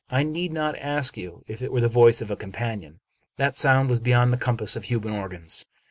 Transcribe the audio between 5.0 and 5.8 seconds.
organs.